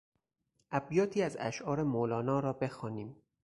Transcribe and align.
ابیاتی 0.71 1.21
از 1.21 1.37
اشعار 1.39 1.83
مولانا 1.83 2.39
را 2.39 2.53
بخوانیم 2.53 3.15